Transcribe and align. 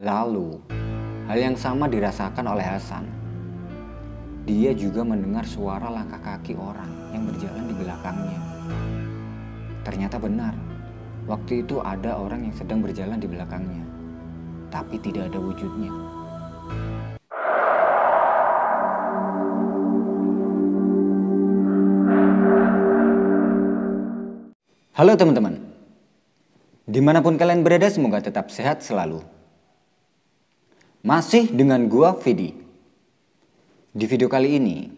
Lalu, 0.00 0.56
hal 1.28 1.36
yang 1.36 1.60
sama 1.60 1.84
dirasakan 1.84 2.48
oleh 2.48 2.64
Hasan. 2.64 3.04
Dia 4.48 4.72
juga 4.72 5.04
mendengar 5.04 5.44
suara 5.44 5.92
langkah 5.92 6.16
kaki 6.16 6.56
orang 6.56 6.88
yang 7.12 7.28
berjalan 7.28 7.68
di 7.68 7.74
belakangnya. 7.76 8.40
Ternyata 9.84 10.16
benar, 10.16 10.56
waktu 11.28 11.60
itu 11.60 11.84
ada 11.84 12.16
orang 12.16 12.48
yang 12.48 12.56
sedang 12.56 12.80
berjalan 12.80 13.20
di 13.20 13.28
belakangnya, 13.28 13.84
tapi 14.72 14.96
tidak 15.04 15.28
ada 15.28 15.36
wujudnya. 15.36 15.92
Halo 24.96 25.12
teman-teman, 25.12 25.60
di 26.88 27.04
mana 27.04 27.20
pun 27.20 27.36
kalian 27.36 27.60
berada 27.60 27.92
semoga 27.92 28.24
tetap 28.24 28.48
sehat 28.48 28.80
selalu. 28.80 29.39
Masih 31.00 31.48
dengan 31.48 31.80
gua 31.88 32.12
Vidi. 32.12 32.52
Di 33.88 34.04
video 34.04 34.28
kali 34.28 34.60
ini, 34.60 34.92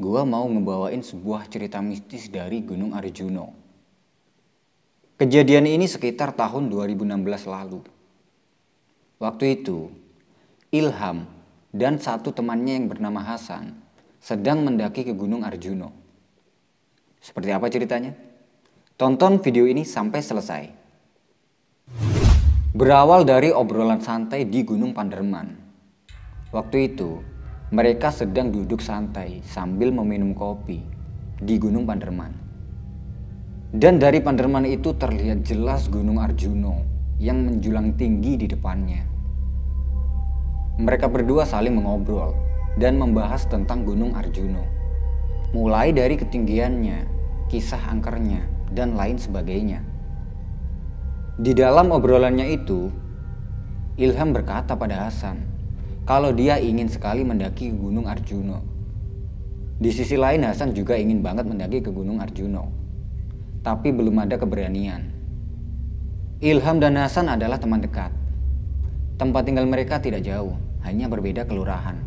gua 0.00 0.24
mau 0.24 0.48
ngebawain 0.48 1.04
sebuah 1.04 1.52
cerita 1.52 1.84
mistis 1.84 2.32
dari 2.32 2.64
Gunung 2.64 2.96
Arjuno. 2.96 3.52
Kejadian 5.20 5.68
ini 5.68 5.84
sekitar 5.84 6.32
tahun 6.32 6.72
2016 6.72 7.44
lalu. 7.44 7.84
Waktu 9.20 9.60
itu, 9.60 9.92
Ilham 10.72 11.28
dan 11.76 12.00
satu 12.00 12.32
temannya 12.32 12.80
yang 12.80 12.88
bernama 12.88 13.20
Hasan 13.20 13.76
sedang 14.24 14.64
mendaki 14.64 15.04
ke 15.04 15.12
Gunung 15.12 15.44
Arjuno. 15.44 15.92
Seperti 17.20 17.52
apa 17.52 17.68
ceritanya? 17.68 18.16
Tonton 18.96 19.44
video 19.44 19.68
ini 19.68 19.84
sampai 19.84 20.24
selesai. 20.24 20.83
Berawal 22.74 23.22
dari 23.22 23.54
obrolan 23.54 24.02
santai 24.02 24.50
di 24.50 24.66
Gunung 24.66 24.98
Panderman. 24.98 25.46
Waktu 26.50 26.90
itu, 26.90 27.22
mereka 27.70 28.10
sedang 28.10 28.50
duduk 28.50 28.82
santai 28.82 29.46
sambil 29.46 29.94
meminum 29.94 30.34
kopi 30.34 30.82
di 31.38 31.54
Gunung 31.54 31.86
Panderman. 31.86 32.34
Dan 33.70 34.02
dari 34.02 34.18
Panderman 34.18 34.66
itu 34.66 34.90
terlihat 34.90 35.46
jelas 35.46 35.86
Gunung 35.86 36.18
Arjuno 36.18 36.82
yang 37.22 37.46
menjulang 37.46 37.94
tinggi 37.94 38.42
di 38.42 38.50
depannya. 38.50 39.06
Mereka 40.74 41.06
berdua 41.06 41.46
saling 41.46 41.78
mengobrol 41.78 42.34
dan 42.74 42.98
membahas 42.98 43.46
tentang 43.46 43.86
Gunung 43.86 44.18
Arjuno. 44.18 44.66
Mulai 45.54 45.94
dari 45.94 46.18
ketinggiannya, 46.18 47.06
kisah 47.46 47.86
angkernya, 47.86 48.42
dan 48.74 48.98
lain 48.98 49.14
sebagainya. 49.14 49.93
Di 51.34 51.50
dalam 51.50 51.90
obrolannya 51.90 52.46
itu, 52.54 52.94
Ilham 53.98 54.30
berkata 54.30 54.78
pada 54.78 55.10
Hasan 55.10 55.42
kalau 56.06 56.30
dia 56.30 56.62
ingin 56.62 56.86
sekali 56.86 57.26
mendaki 57.26 57.74
Gunung 57.74 58.06
Arjuno. 58.06 58.62
Di 59.82 59.90
sisi 59.90 60.14
lain 60.14 60.46
Hasan 60.46 60.78
juga 60.78 60.94
ingin 60.94 61.26
banget 61.26 61.50
mendaki 61.50 61.82
ke 61.82 61.90
Gunung 61.90 62.22
Arjuno. 62.22 62.70
Tapi 63.66 63.90
belum 63.90 64.14
ada 64.22 64.38
keberanian. 64.38 65.10
Ilham 66.38 66.78
dan 66.78 67.02
Hasan 67.02 67.26
adalah 67.26 67.58
teman 67.58 67.82
dekat. 67.82 68.14
Tempat 69.18 69.42
tinggal 69.42 69.66
mereka 69.66 69.98
tidak 69.98 70.22
jauh, 70.22 70.54
hanya 70.86 71.10
berbeda 71.10 71.50
kelurahan. 71.50 71.98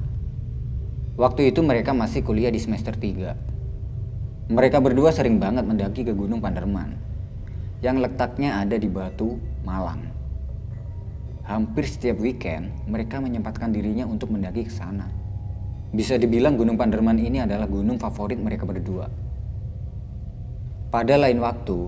Waktu 1.20 1.52
itu 1.52 1.60
mereka 1.68 1.92
masih 1.92 2.24
kuliah 2.24 2.48
di 2.48 2.64
semester 2.64 2.96
3. 2.96 4.56
Mereka 4.56 4.80
berdua 4.80 5.12
sering 5.12 5.36
banget 5.36 5.68
mendaki 5.68 6.08
ke 6.08 6.16
Gunung 6.16 6.40
Panderman 6.40 7.07
yang 7.84 8.02
letaknya 8.02 8.62
ada 8.62 8.76
di 8.76 8.90
Batu, 8.90 9.38
Malang. 9.62 10.02
Hampir 11.48 11.88
setiap 11.88 12.20
weekend, 12.20 12.74
mereka 12.90 13.24
menyempatkan 13.24 13.72
dirinya 13.72 14.04
untuk 14.04 14.34
mendaki 14.34 14.68
ke 14.68 14.74
sana. 14.74 15.08
Bisa 15.96 16.20
dibilang 16.20 16.60
Gunung 16.60 16.76
Panderman 16.76 17.16
ini 17.16 17.40
adalah 17.40 17.70
gunung 17.70 17.96
favorit 17.96 18.36
mereka 18.36 18.68
berdua. 18.68 19.08
Pada 20.92 21.16
lain 21.16 21.40
waktu, 21.40 21.88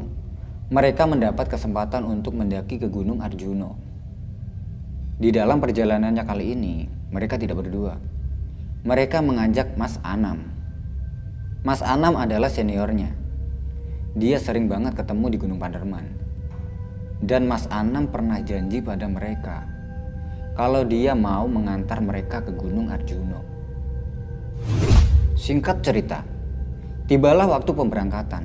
mereka 0.72 1.04
mendapat 1.04 1.52
kesempatan 1.52 2.08
untuk 2.08 2.40
mendaki 2.40 2.80
ke 2.80 2.88
Gunung 2.88 3.20
Arjuno. 3.20 3.76
Di 5.20 5.36
dalam 5.36 5.60
perjalanannya 5.60 6.24
kali 6.24 6.56
ini, 6.56 6.76
mereka 7.12 7.36
tidak 7.36 7.60
berdua. 7.60 8.00
Mereka 8.88 9.20
mengajak 9.20 9.76
Mas 9.76 10.00
Anam 10.08 10.60
Mas 11.60 11.84
Anam 11.84 12.16
adalah 12.16 12.48
seniornya. 12.48 13.19
Dia 14.18 14.42
sering 14.42 14.66
banget 14.66 14.98
ketemu 14.98 15.26
di 15.30 15.38
Gunung 15.38 15.62
Panderman. 15.62 16.06
Dan 17.22 17.46
Mas 17.46 17.70
Anam 17.70 18.10
pernah 18.10 18.42
janji 18.42 18.82
pada 18.82 19.06
mereka 19.06 19.70
kalau 20.58 20.84
dia 20.84 21.14
mau 21.14 21.46
mengantar 21.46 22.02
mereka 22.02 22.42
ke 22.42 22.52
Gunung 22.52 22.90
Arjuno. 22.90 23.46
Singkat 25.38 25.86
cerita, 25.86 26.20
tibalah 27.06 27.48
waktu 27.48 27.72
pemberangkatan. 27.72 28.44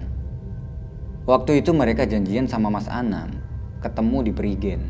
Waktu 1.25 1.65
itu 1.65 1.73
mereka 1.73 2.05
janjian 2.05 2.45
sama 2.45 2.69
Mas 2.69 2.87
Anam 2.87 3.33
ketemu 3.81 4.31
di 4.31 4.33
Prigen. 4.37 4.83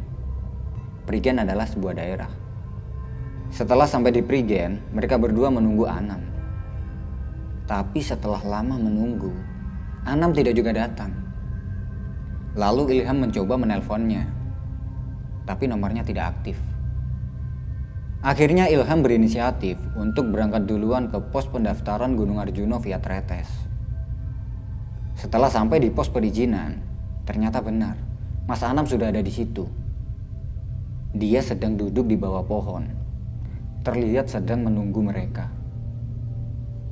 Prigen 1.07 1.39
adalah 1.39 1.65
sebuah 1.71 1.95
daerah. 1.97 2.33
Setelah 3.55 3.87
sampai 3.87 4.11
di 4.11 4.21
Prigen, 4.21 4.83
mereka 4.91 5.15
berdua 5.15 5.49
menunggu 5.55 5.87
Anam. 5.87 6.19
Tapi 7.65 8.03
setelah 8.03 8.43
lama 8.43 8.77
menunggu, 8.77 9.54
Anam 10.05 10.37
tidak 10.37 10.53
juga 10.53 10.77
datang. 10.77 11.17
Lalu 12.55 13.01
Ilham 13.01 13.25
mencoba 13.25 13.57
menelponnya, 13.57 14.29
tapi 15.49 15.65
nomornya 15.65 16.05
tidak 16.05 16.37
aktif. 16.37 16.61
Akhirnya 18.21 18.69
Ilham 18.69 19.01
berinisiatif 19.01 19.81
untuk 19.97 20.29
berangkat 20.29 20.69
duluan 20.69 21.09
ke 21.09 21.21
pos 21.33 21.49
pendaftaran 21.49 22.17
Gunung 22.21 22.37
Arjuno 22.37 22.81
via 22.85 23.01
Tretes. 23.01 23.49
Setelah 25.17 25.49
sampai 25.49 25.81
di 25.81 25.89
pos 25.89 26.13
perizinan, 26.13 26.85
ternyata 27.25 27.65
benar, 27.65 27.97
Mas 28.45 28.61
Anam 28.61 28.85
sudah 28.85 29.09
ada 29.09 29.25
di 29.25 29.33
situ. 29.33 29.65
Dia 31.17 31.41
sedang 31.41 31.81
duduk 31.81 32.05
di 32.05 32.17
bawah 32.21 32.45
pohon, 32.45 32.85
terlihat 33.89 34.29
sedang 34.29 34.69
menunggu 34.69 35.01
mereka. 35.01 35.64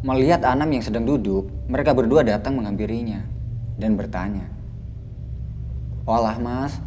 Melihat 0.02 0.42
Anam 0.42 0.66
yang 0.74 0.82
sedang 0.82 1.06
duduk, 1.06 1.46
mereka 1.70 1.94
berdua 1.94 2.26
datang 2.26 2.58
menghampirinya 2.58 3.22
dan 3.78 3.94
bertanya. 3.94 4.50
Walah 6.02 6.42
mas, 6.42 6.82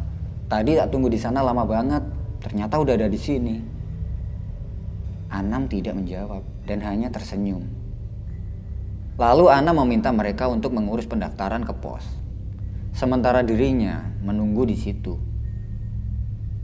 tadi 0.52 0.76
tak 0.76 0.92
tunggu 0.92 1.08
di 1.08 1.16
sana 1.16 1.40
lama 1.40 1.64
banget, 1.64 2.04
ternyata 2.44 2.76
udah 2.76 2.92
ada 2.92 3.08
di 3.08 3.16
sini. 3.16 3.56
Anam 5.32 5.64
tidak 5.64 5.96
menjawab 5.96 6.44
dan 6.68 6.84
hanya 6.84 7.08
tersenyum. 7.08 7.64
Lalu 9.16 9.48
Anam 9.48 9.80
meminta 9.80 10.12
mereka 10.12 10.52
untuk 10.52 10.76
mengurus 10.76 11.08
pendaftaran 11.08 11.64
ke 11.64 11.72
pos. 11.72 12.04
Sementara 12.92 13.40
dirinya 13.40 14.12
menunggu 14.20 14.68
di 14.68 14.76
situ. 14.76 15.16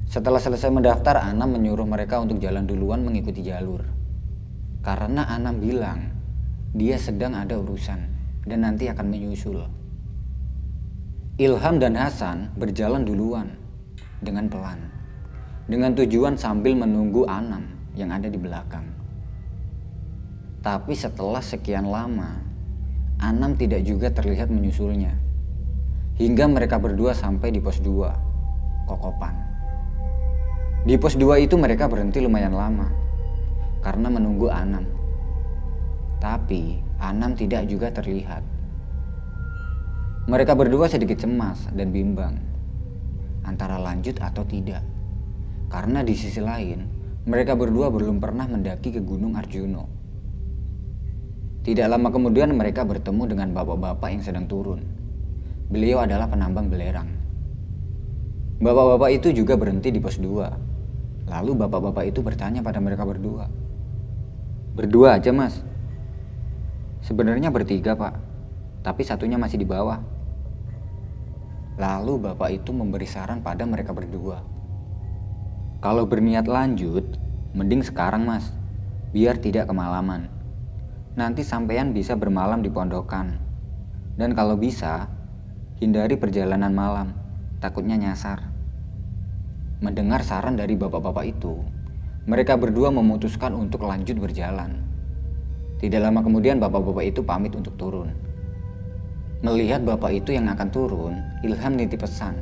Setelah 0.05 0.37
selesai 0.37 0.69
mendaftar, 0.69 1.17
Anam 1.17 1.57
menyuruh 1.57 1.89
mereka 1.89 2.21
untuk 2.21 2.37
jalan 2.45 2.69
duluan 2.69 3.01
mengikuti 3.01 3.41
jalur. 3.41 3.89
Karena 4.85 5.25
Anam 5.33 5.57
bilang 5.57 6.22
dia 6.73 6.97
sedang 6.97 7.37
ada 7.37 7.61
urusan 7.61 8.01
dan 8.49 8.65
nanti 8.65 8.89
akan 8.89 9.13
menyusul. 9.13 9.61
Ilham 11.37 11.77
dan 11.77 11.93
Hasan 12.01 12.49
berjalan 12.57 13.05
duluan 13.05 13.53
dengan 14.25 14.49
pelan, 14.49 14.81
dengan 15.69 15.93
tujuan 15.93 16.41
sambil 16.41 16.73
menunggu 16.73 17.29
Anam 17.29 17.69
yang 17.93 18.09
ada 18.09 18.25
di 18.33 18.41
belakang. 18.41 18.89
Tapi 20.65 20.97
setelah 20.97 21.45
sekian 21.45 21.93
lama, 21.93 22.41
Anam 23.21 23.53
tidak 23.61 23.85
juga 23.85 24.09
terlihat 24.09 24.49
menyusulnya. 24.49 25.13
Hingga 26.17 26.49
mereka 26.49 26.81
berdua 26.81 27.13
sampai 27.13 27.53
di 27.53 27.61
pos 27.61 27.85
2, 27.85 28.89
Kokopan. 28.89 29.35
Di 30.89 30.97
pos 30.97 31.21
2 31.21 31.37
itu 31.45 31.61
mereka 31.61 31.85
berhenti 31.85 32.25
lumayan 32.25 32.57
lama 32.57 32.89
karena 33.85 34.09
menunggu 34.09 34.49
Anam 34.49 34.92
tapi 36.23 36.79
Anam 37.03 37.35
tidak 37.35 37.67
juga 37.67 37.91
terlihat. 37.91 38.47
Mereka 40.31 40.55
berdua 40.55 40.87
sedikit 40.87 41.19
cemas 41.19 41.67
dan 41.75 41.91
bimbang 41.91 42.39
antara 43.43 43.75
lanjut 43.83 44.23
atau 44.23 44.47
tidak. 44.47 44.87
Karena 45.67 46.07
di 46.07 46.15
sisi 46.15 46.39
lain, 46.39 46.87
mereka 47.27 47.59
berdua 47.59 47.91
belum 47.91 48.23
pernah 48.23 48.47
mendaki 48.47 48.95
ke 48.95 49.03
Gunung 49.03 49.35
Arjuno. 49.35 49.91
Tidak 51.67 51.91
lama 51.91 52.15
kemudian 52.15 52.55
mereka 52.55 52.87
bertemu 52.87 53.23
dengan 53.35 53.51
bapak-bapak 53.51 54.09
yang 54.15 54.23
sedang 54.23 54.47
turun. 54.47 54.79
Beliau 55.75 56.07
adalah 56.07 56.31
penambang 56.31 56.71
belerang. 56.71 57.11
Bapak-bapak 58.63 59.11
itu 59.11 59.35
juga 59.35 59.59
berhenti 59.59 59.91
di 59.91 59.99
pos 59.99 60.23
2. 60.23 61.27
Lalu 61.27 61.53
bapak-bapak 61.67 62.15
itu 62.15 62.23
bertanya 62.23 62.63
pada 62.63 62.79
mereka 62.79 63.03
berdua. 63.03 63.51
Berdua 64.79 65.19
aja 65.19 65.35
mas, 65.35 65.63
Sebenarnya 67.03 67.51
bertiga 67.51 67.99
pak, 67.99 68.15
tapi 68.87 69.03
satunya 69.03 69.35
masih 69.35 69.59
di 69.59 69.67
bawah. 69.67 69.99
Lalu 71.75 72.31
bapak 72.31 72.63
itu 72.63 72.71
memberi 72.71 73.11
saran 73.11 73.43
pada 73.43 73.67
mereka 73.67 73.91
berdua. 73.91 74.39
Kalau 75.83 76.07
berniat 76.07 76.47
lanjut, 76.47 77.19
mending 77.59 77.83
sekarang 77.83 78.23
mas, 78.23 78.55
biar 79.11 79.35
tidak 79.43 79.67
kemalaman. 79.67 80.31
Nanti 81.19 81.43
sampean 81.43 81.91
bisa 81.91 82.15
bermalam 82.15 82.63
di 82.63 82.71
pondokan. 82.71 83.43
Dan 84.15 84.39
kalau 84.39 84.55
bisa, 84.55 85.11
hindari 85.83 86.15
perjalanan 86.15 86.71
malam, 86.71 87.19
takutnya 87.59 87.99
nyasar. 87.99 88.47
Mendengar 89.83 90.23
saran 90.23 90.55
dari 90.55 90.79
bapak-bapak 90.79 91.27
itu, 91.27 91.67
mereka 92.31 92.55
berdua 92.55 92.95
memutuskan 92.95 93.59
untuk 93.59 93.83
lanjut 93.83 94.15
berjalan. 94.23 94.92
Tidak 95.83 95.99
lama 95.99 96.23
kemudian 96.23 96.63
bapak-bapak 96.63 97.11
itu 97.11 97.27
pamit 97.27 97.51
untuk 97.59 97.75
turun. 97.75 98.15
Melihat 99.43 99.83
bapak 99.83 100.23
itu 100.23 100.31
yang 100.31 100.47
akan 100.47 100.71
turun, 100.71 101.19
Ilham 101.43 101.75
nitip 101.75 102.07
pesan. 102.07 102.39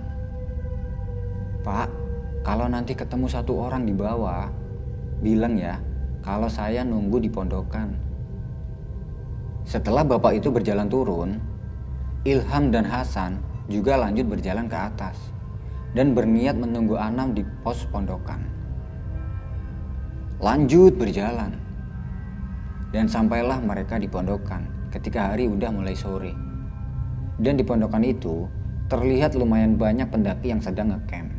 Pak, 1.64 1.88
kalau 2.44 2.68
nanti 2.68 2.92
ketemu 2.92 3.24
satu 3.32 3.64
orang 3.64 3.88
di 3.88 3.96
bawah, 3.96 4.52
bilang 5.24 5.56
ya 5.56 5.80
kalau 6.20 6.52
saya 6.52 6.84
nunggu 6.84 7.16
di 7.16 7.32
pondokan. 7.32 7.96
Setelah 9.64 10.04
bapak 10.04 10.36
itu 10.36 10.52
berjalan 10.52 10.92
turun, 10.92 11.40
Ilham 12.28 12.68
dan 12.68 12.84
Hasan 12.84 13.40
juga 13.72 13.96
lanjut 13.96 14.28
berjalan 14.28 14.68
ke 14.68 14.76
atas 14.76 15.16
dan 15.96 16.12
berniat 16.12 16.60
menunggu 16.60 17.00
Anam 17.00 17.32
di 17.32 17.40
pos 17.64 17.88
pondokan. 17.88 18.44
Lanjut 20.40 20.96
berjalan. 21.00 21.69
Dan 22.90 23.06
sampailah 23.06 23.62
mereka 23.62 24.02
di 24.02 24.10
pondokan 24.10 24.66
ketika 24.90 25.30
hari 25.30 25.46
udah 25.46 25.70
mulai 25.70 25.94
sore. 25.94 26.34
Dan 27.38 27.54
di 27.54 27.64
pondokan 27.64 28.02
itu 28.02 28.50
terlihat 28.90 29.38
lumayan 29.38 29.78
banyak 29.78 30.10
pendaki 30.10 30.50
yang 30.50 30.58
sedang 30.58 30.90
ngecamp. 30.90 31.30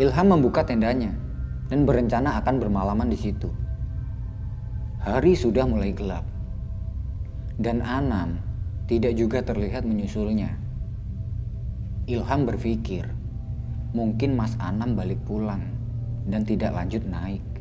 Ilham 0.00 0.26
membuka 0.26 0.64
tendanya 0.66 1.12
dan 1.68 1.86
berencana 1.86 2.40
akan 2.42 2.58
bermalaman 2.58 3.12
di 3.12 3.18
situ. 3.20 3.52
Hari 5.04 5.36
sudah 5.36 5.68
mulai 5.68 5.92
gelap. 5.92 6.24
Dan 7.60 7.84
Anam 7.84 8.40
tidak 8.90 9.14
juga 9.14 9.44
terlihat 9.44 9.86
menyusulnya. 9.86 10.50
Ilham 12.10 12.48
berpikir, 12.48 13.06
mungkin 13.94 14.34
Mas 14.34 14.58
Anam 14.58 14.98
balik 14.98 15.22
pulang 15.22 15.62
dan 16.26 16.42
tidak 16.42 16.74
lanjut 16.74 17.06
naik. 17.06 17.53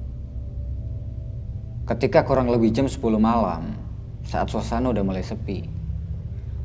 Ketika 1.83 2.23
kurang 2.23 2.47
lebih 2.47 2.71
jam 2.71 2.87
10 2.87 2.95
malam, 3.19 3.75
saat 4.23 4.47
suasana 4.47 4.95
udah 4.95 5.03
mulai 5.03 5.19
sepi, 5.19 5.67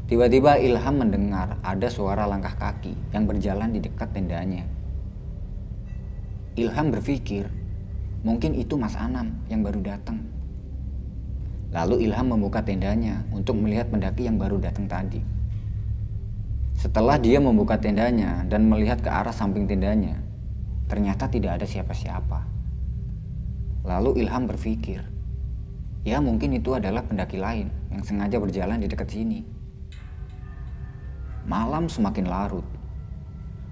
tiba-tiba 0.06 0.62
Ilham 0.62 0.94
mendengar 0.94 1.58
ada 1.58 1.90
suara 1.90 2.22
langkah 2.22 2.54
kaki 2.54 2.94
yang 3.10 3.26
berjalan 3.26 3.74
di 3.74 3.82
dekat 3.82 4.14
tendanya. 4.14 4.62
Ilham 6.54 6.94
berpikir, 6.94 7.50
mungkin 8.22 8.54
itu 8.54 8.78
Mas 8.78 8.94
Anam 8.94 9.34
yang 9.50 9.66
baru 9.66 9.82
datang. 9.82 10.22
Lalu 11.74 12.06
Ilham 12.06 12.38
membuka 12.38 12.62
tendanya 12.62 13.26
untuk 13.34 13.58
melihat 13.58 13.90
pendaki 13.90 14.30
yang 14.30 14.38
baru 14.38 14.62
datang 14.62 14.86
tadi. 14.86 15.18
Setelah 16.78 17.18
dia 17.18 17.42
membuka 17.42 17.74
tendanya 17.74 18.46
dan 18.46 18.70
melihat 18.70 19.02
ke 19.02 19.10
arah 19.10 19.34
samping 19.34 19.66
tendanya, 19.66 20.14
ternyata 20.86 21.26
tidak 21.26 21.58
ada 21.58 21.66
siapa-siapa. 21.66 22.57
Lalu 23.88 24.20
Ilham 24.20 24.44
berpikir, 24.44 25.00
ya 26.04 26.20
mungkin 26.20 26.52
itu 26.52 26.76
adalah 26.76 27.00
pendaki 27.08 27.40
lain 27.40 27.72
yang 27.88 28.04
sengaja 28.04 28.36
berjalan 28.36 28.76
di 28.76 28.84
dekat 28.84 29.08
sini. 29.08 29.40
Malam 31.48 31.88
semakin 31.88 32.28
larut. 32.28 32.68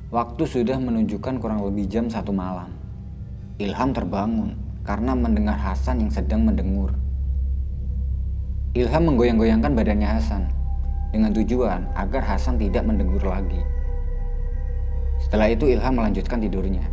Waktu 0.08 0.48
sudah 0.48 0.80
menunjukkan 0.80 1.36
kurang 1.36 1.60
lebih 1.60 1.84
jam 1.92 2.08
satu 2.08 2.32
malam. 2.32 2.72
Ilham 3.60 3.92
terbangun 3.92 4.56
karena 4.88 5.12
mendengar 5.12 5.60
Hasan 5.60 6.00
yang 6.00 6.08
sedang 6.08 6.48
mendengur. 6.48 6.96
Ilham 8.72 9.12
menggoyang-goyangkan 9.12 9.76
badannya 9.76 10.08
Hasan 10.08 10.48
dengan 11.12 11.36
tujuan 11.36 11.92
agar 11.92 12.24
Hasan 12.24 12.56
tidak 12.56 12.88
mendengur 12.88 13.20
lagi. 13.20 13.60
Setelah 15.20 15.52
itu 15.52 15.68
Ilham 15.68 16.00
melanjutkan 16.00 16.40
tidurnya. 16.40 16.88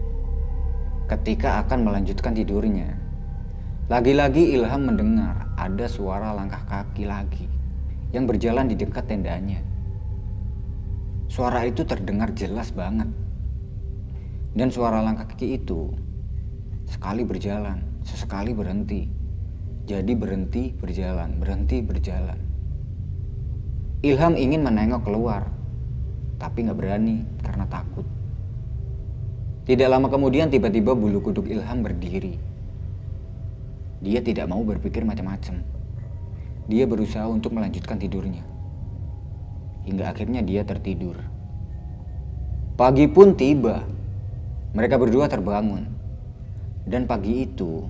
Ketika 1.07 1.63
akan 1.63 1.87
melanjutkan 1.87 2.35
tidurnya, 2.35 3.02
lagi-lagi 3.91 4.55
Ilham 4.55 4.87
mendengar 4.87 5.51
ada 5.59 5.91
suara 5.91 6.31
langkah 6.31 6.63
kaki 6.71 7.03
lagi 7.03 7.51
yang 8.15 8.23
berjalan 8.23 8.71
di 8.71 8.79
dekat 8.79 9.11
tendanya. 9.11 9.59
Suara 11.27 11.67
itu 11.67 11.83
terdengar 11.83 12.31
jelas 12.31 12.71
banget. 12.71 13.11
Dan 14.55 14.71
suara 14.71 15.03
langkah 15.03 15.27
kaki 15.27 15.59
itu 15.59 15.91
sekali 16.87 17.27
berjalan, 17.27 17.83
sesekali 18.07 18.55
berhenti. 18.55 19.11
Jadi 19.83 20.15
berhenti 20.15 20.71
berjalan, 20.71 21.35
berhenti 21.35 21.83
berjalan. 21.83 22.39
Ilham 23.99 24.39
ingin 24.39 24.63
menengok 24.63 25.03
keluar, 25.03 25.51
tapi 26.39 26.63
nggak 26.63 26.79
berani 26.79 27.27
karena 27.43 27.67
takut. 27.67 28.07
Tidak 29.67 29.91
lama 29.91 30.07
kemudian 30.07 30.47
tiba-tiba 30.47 30.95
bulu 30.95 31.19
kuduk 31.19 31.51
Ilham 31.51 31.83
berdiri. 31.83 32.52
Dia 34.03 34.19
tidak 34.19 34.51
mau 34.51 34.59
berpikir 34.67 35.07
macam-macam. 35.07 35.63
Dia 36.67 36.83
berusaha 36.83 37.23
untuk 37.23 37.55
melanjutkan 37.55 37.95
tidurnya. 37.95 38.43
Hingga 39.87 40.11
akhirnya 40.11 40.43
dia 40.43 40.67
tertidur. 40.67 41.15
Pagi 42.75 43.07
pun 43.07 43.39
tiba. 43.39 43.87
Mereka 44.75 44.99
berdua 44.99 45.31
terbangun. 45.31 45.87
Dan 46.83 47.07
pagi 47.07 47.47
itu, 47.47 47.87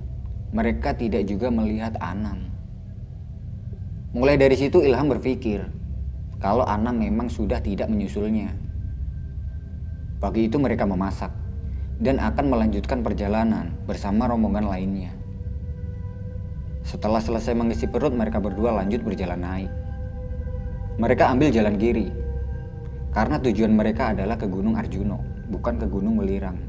mereka 0.54 0.94
tidak 0.94 1.26
juga 1.26 1.50
melihat 1.50 1.98
Anam. 1.98 2.46
Mulai 4.14 4.38
dari 4.38 4.54
situ 4.54 4.78
Ilham 4.86 5.10
berpikir, 5.10 5.66
kalau 6.38 6.62
Anam 6.62 7.02
memang 7.02 7.26
sudah 7.26 7.58
tidak 7.58 7.90
menyusulnya. 7.90 8.54
Pagi 10.22 10.46
itu 10.46 10.62
mereka 10.62 10.86
memasak 10.86 11.34
dan 11.98 12.22
akan 12.22 12.46
melanjutkan 12.54 13.02
perjalanan 13.02 13.74
bersama 13.90 14.30
rombongan 14.30 14.70
lainnya. 14.70 15.23
Setelah 16.84 17.18
selesai 17.18 17.56
mengisi 17.56 17.88
perut, 17.88 18.12
mereka 18.12 18.38
berdua 18.44 18.76
lanjut 18.76 19.00
berjalan 19.00 19.40
naik. 19.40 19.72
Mereka 21.00 21.32
ambil 21.32 21.50
jalan 21.50 21.74
kiri 21.80 22.12
karena 23.10 23.40
tujuan 23.42 23.72
mereka 23.74 24.14
adalah 24.14 24.38
ke 24.38 24.46
Gunung 24.46 24.78
Arjuno, 24.78 25.18
bukan 25.50 25.80
ke 25.80 25.86
Gunung 25.90 26.20
Welirang. 26.20 26.60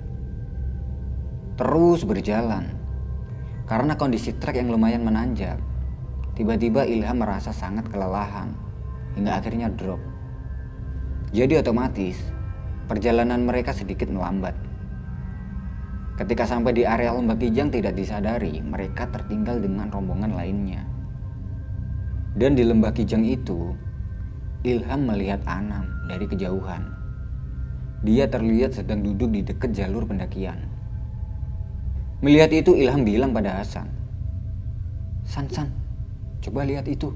Terus 1.60 2.02
berjalan 2.08 2.74
karena 3.70 3.94
kondisi 3.94 4.34
trek 4.34 4.58
yang 4.58 4.74
lumayan 4.74 5.06
menanjak. 5.06 5.62
Tiba-tiba 6.36 6.84
Ilham 6.90 7.22
merasa 7.22 7.54
sangat 7.54 7.88
kelelahan 7.88 8.52
hingga 9.14 9.40
akhirnya 9.40 9.72
drop. 9.72 10.02
Jadi 11.32 11.60
otomatis 11.60 12.20
perjalanan 12.90 13.46
mereka 13.46 13.78
sedikit 13.78 14.10
melambat. 14.10 14.65
Ketika 16.16 16.48
sampai 16.48 16.72
di 16.72 16.88
area 16.88 17.12
lembah 17.12 17.36
Kijang 17.36 17.68
tidak 17.68 17.92
disadari 18.00 18.64
mereka 18.64 19.04
tertinggal 19.12 19.60
dengan 19.60 19.92
rombongan 19.92 20.32
lainnya. 20.32 20.88
Dan 22.36 22.56
di 22.56 22.64
lembah 22.64 22.96
Kijang 22.96 23.28
itu, 23.28 23.76
Ilham 24.64 25.12
melihat 25.12 25.44
Anam 25.44 25.92
dari 26.08 26.24
kejauhan. 26.24 26.88
Dia 28.08 28.32
terlihat 28.32 28.80
sedang 28.80 29.04
duduk 29.04 29.32
di 29.36 29.44
dekat 29.44 29.76
jalur 29.76 30.08
pendakian. 30.08 30.72
Melihat 32.24 32.52
itu 32.56 32.80
Ilham 32.80 33.04
bilang 33.04 33.36
pada 33.36 33.60
Hasan, 33.60 33.92
San 35.28 35.52
San, 35.52 35.68
coba 36.40 36.64
lihat 36.64 36.88
itu. 36.88 37.12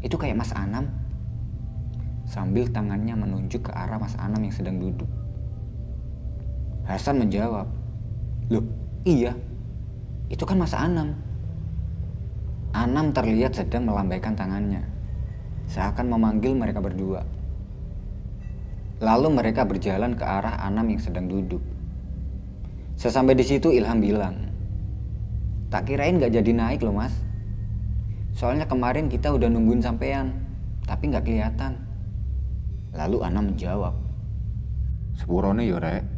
Itu 0.00 0.16
kayak 0.16 0.40
Mas 0.40 0.52
Anam 0.56 0.88
sambil 2.24 2.72
tangannya 2.72 3.20
menunjuk 3.20 3.68
ke 3.68 3.72
arah 3.72 4.00
Mas 4.00 4.16
Anam 4.16 4.40
yang 4.40 4.54
sedang 4.54 4.80
duduk. 4.80 5.08
Hasan 6.88 7.20
menjawab, 7.20 7.68
Loh, 8.54 8.62
iya, 9.02 9.34
itu 10.30 10.46
kan 10.46 10.62
Mas 10.62 10.78
Anam. 10.78 11.18
Anam 12.70 13.10
terlihat 13.10 13.58
sedang 13.58 13.90
melambaikan 13.90 14.38
tangannya, 14.38 14.86
seakan 15.66 16.06
memanggil 16.14 16.54
mereka 16.54 16.78
berdua. 16.78 17.26
Lalu 19.02 19.28
mereka 19.34 19.66
berjalan 19.66 20.14
ke 20.14 20.22
arah 20.22 20.62
Anam 20.62 20.86
yang 20.86 21.02
sedang 21.02 21.26
duduk. 21.26 21.58
Sesampai 22.94 23.34
di 23.34 23.42
situ 23.42 23.74
Ilham 23.74 23.98
bilang, 23.98 24.38
Tak 25.74 25.90
kirain 25.90 26.22
gak 26.22 26.30
jadi 26.30 26.54
naik 26.54 26.86
loh 26.86 26.94
mas. 26.94 27.10
Soalnya 28.38 28.70
kemarin 28.70 29.10
kita 29.10 29.34
udah 29.34 29.50
nungguin 29.50 29.82
sampean, 29.82 30.30
tapi 30.86 31.10
gak 31.10 31.26
kelihatan. 31.26 31.74
Lalu 32.94 33.18
Ana 33.26 33.42
menjawab, 33.42 33.98
Sepurone 35.18 35.66
ya 35.66 35.82
rek, 35.82 36.13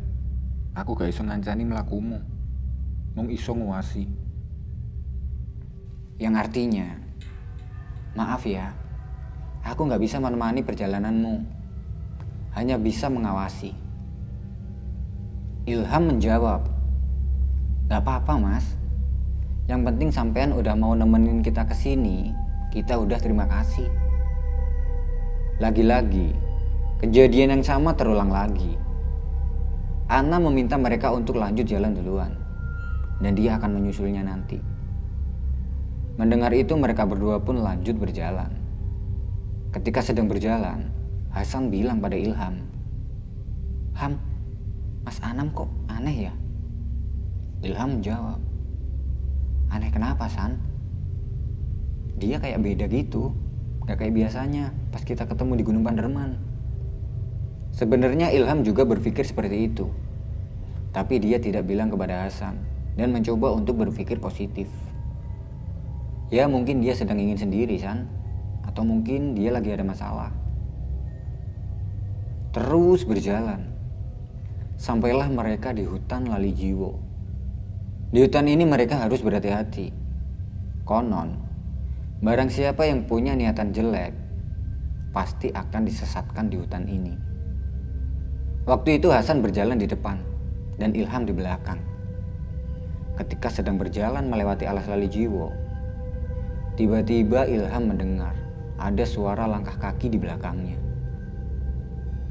aku 0.76 0.92
gak 0.92 1.08
iso 1.08 1.24
ngancani 1.24 1.64
melakumu, 1.64 2.20
mung 3.16 3.32
iso 3.32 3.56
nguasi. 3.56 4.04
Yang 6.20 6.34
artinya, 6.36 6.86
maaf 8.12 8.44
ya, 8.44 8.76
aku 9.64 9.88
gak 9.88 10.04
bisa 10.04 10.20
menemani 10.20 10.60
perjalananmu, 10.60 11.40
hanya 12.52 12.76
bisa 12.76 13.08
mengawasi. 13.08 13.72
Ilham 15.64 16.12
menjawab, 16.12 16.68
Gak 17.86 18.02
apa-apa 18.02 18.34
mas. 18.36 18.66
Yang 19.70 19.80
penting 19.90 20.10
sampean 20.10 20.50
udah 20.54 20.74
mau 20.74 20.94
nemenin 20.94 21.42
kita 21.42 21.66
ke 21.66 21.74
sini, 21.74 22.34
kita 22.70 22.98
udah 22.98 23.18
terima 23.18 23.46
kasih. 23.46 23.86
Lagi-lagi, 25.58 26.34
kejadian 27.02 27.58
yang 27.58 27.64
sama 27.64 27.94
terulang 27.94 28.30
lagi. 28.30 28.85
Ana 30.06 30.38
meminta 30.38 30.78
mereka 30.78 31.10
untuk 31.10 31.34
lanjut 31.42 31.66
jalan 31.66 31.90
duluan, 31.90 32.30
dan 33.18 33.34
dia 33.34 33.58
akan 33.58 33.82
menyusulnya 33.82 34.22
nanti. 34.22 34.62
Mendengar 36.14 36.54
itu, 36.54 36.78
mereka 36.78 37.02
berdua 37.02 37.42
pun 37.42 37.58
lanjut 37.58 37.98
berjalan. 37.98 38.54
Ketika 39.74 40.00
sedang 40.00 40.30
berjalan, 40.30 40.94
Hasan 41.34 41.68
bilang 41.68 42.00
pada 42.00 42.16
Ilham, 42.16 42.64
"Ham, 43.98 44.16
Mas 45.04 45.20
Anam 45.20 45.52
kok 45.52 45.68
aneh 45.90 46.30
ya?" 46.30 46.34
Ilham 47.60 48.00
menjawab, 48.00 48.40
"Aneh 49.68 49.90
kenapa, 49.92 50.30
San?" 50.30 50.56
Dia 52.16 52.40
kayak 52.40 52.64
beda 52.64 52.88
gitu. 52.88 53.36
Gak 53.84 54.00
kayak 54.00 54.16
biasanya 54.16 54.72
pas 54.88 55.04
kita 55.04 55.28
ketemu 55.28 55.60
di 55.60 55.64
Gunung 55.66 55.84
Panderman. 55.84 56.40
Sebenarnya 57.76 58.32
Ilham 58.32 58.64
juga 58.64 58.88
berpikir 58.88 59.28
seperti 59.28 59.68
itu. 59.68 59.92
Tapi 60.96 61.20
dia 61.20 61.36
tidak 61.36 61.68
bilang 61.68 61.92
kepada 61.92 62.24
Hasan 62.24 62.56
dan 62.96 63.12
mencoba 63.12 63.52
untuk 63.52 63.84
berpikir 63.84 64.16
positif. 64.16 64.64
Ya 66.32 66.48
mungkin 66.48 66.80
dia 66.80 66.96
sedang 66.96 67.20
ingin 67.20 67.36
sendiri, 67.36 67.76
San. 67.76 68.08
Atau 68.64 68.88
mungkin 68.88 69.36
dia 69.36 69.52
lagi 69.52 69.76
ada 69.76 69.84
masalah. 69.84 70.32
Terus 72.56 73.04
berjalan. 73.04 73.68
Sampailah 74.80 75.28
mereka 75.28 75.76
di 75.76 75.84
hutan 75.84 76.32
Lali 76.32 76.56
Jiwo. 76.56 76.96
Di 78.08 78.24
hutan 78.24 78.48
ini 78.48 78.64
mereka 78.64 79.04
harus 79.04 79.20
berhati-hati. 79.20 79.92
Konon, 80.88 81.46
Barang 82.16 82.48
siapa 82.48 82.88
yang 82.88 83.04
punya 83.04 83.36
niatan 83.36 83.76
jelek, 83.76 84.16
pasti 85.12 85.52
akan 85.52 85.84
disesatkan 85.84 86.48
di 86.48 86.56
hutan 86.56 86.88
ini. 86.88 87.35
Waktu 88.66 88.98
itu 88.98 89.14
Hasan 89.14 89.46
berjalan 89.46 89.78
di 89.78 89.86
depan 89.86 90.18
dan 90.74 90.90
Ilham 90.90 91.22
di 91.22 91.30
belakang. 91.30 91.78
Ketika 93.14 93.46
sedang 93.46 93.78
berjalan 93.78 94.26
melewati 94.26 94.66
alas 94.66 94.90
lali 94.90 95.06
jiwo, 95.06 95.54
tiba-tiba 96.74 97.46
Ilham 97.46 97.94
mendengar 97.94 98.34
ada 98.74 99.06
suara 99.06 99.46
langkah 99.46 99.78
kaki 99.78 100.10
di 100.10 100.18
belakangnya. 100.18 100.74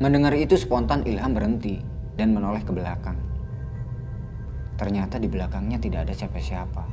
Mendengar 0.03 0.35
itu 0.35 0.59
spontan 0.59 1.07
Ilham 1.07 1.31
berhenti 1.31 1.79
dan 2.19 2.35
menoleh 2.35 2.67
ke 2.67 2.75
belakang. 2.75 3.15
Ternyata 4.75 5.15
di 5.15 5.31
belakangnya 5.31 5.79
tidak 5.79 6.11
ada 6.11 6.13
siapa-siapa. 6.19 6.83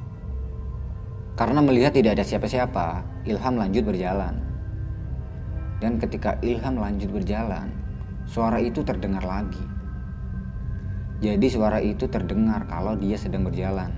Karena 1.35 1.59
melihat 1.59 1.99
tidak 1.99 2.15
ada 2.15 2.23
siapa-siapa, 2.23 3.03
Ilham 3.27 3.59
lanjut 3.59 3.91
berjalan. 3.91 4.39
Dan 5.83 5.99
ketika 5.99 6.39
Ilham 6.47 6.79
lanjut 6.79 7.11
berjalan, 7.11 7.82
suara 8.26 8.59
itu 8.62 8.83
terdengar 8.87 9.23
lagi. 9.23 9.62
Jadi 11.23 11.47
suara 11.47 11.79
itu 11.79 12.11
terdengar 12.11 12.67
kalau 12.67 12.99
dia 12.99 13.14
sedang 13.14 13.47
berjalan 13.47 13.95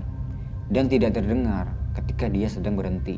dan 0.69 0.85
tidak 0.85 1.17
terdengar 1.17 1.73
ketika 1.97 2.29
dia 2.29 2.45
sedang 2.45 2.77
berhenti. 2.77 3.17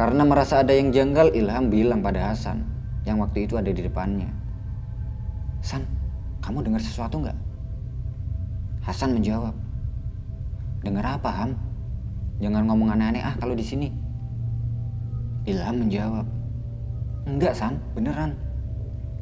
Karena 0.00 0.24
merasa 0.24 0.64
ada 0.64 0.72
yang 0.72 0.96
janggal, 0.96 1.36
Ilham 1.36 1.68
bilang 1.68 2.00
pada 2.00 2.32
Hasan 2.32 2.64
yang 3.04 3.20
waktu 3.20 3.44
itu 3.44 3.60
ada 3.60 3.68
di 3.68 3.84
depannya. 3.84 4.32
San, 5.60 5.84
kamu 6.40 6.64
dengar 6.64 6.80
sesuatu 6.80 7.20
nggak? 7.20 7.36
Hasan 8.80 9.12
menjawab, 9.12 9.52
dengar 10.80 11.04
apa 11.20 11.28
Ham? 11.28 11.52
Jangan 12.40 12.64
ngomong 12.64 12.96
aneh-aneh 12.96 13.20
ah 13.20 13.36
kalau 13.36 13.52
di 13.52 13.60
sini. 13.60 13.92
Ilham 15.44 15.84
menjawab, 15.84 16.24
Enggak 17.28 17.52
San, 17.52 17.76
beneran. 17.92 18.32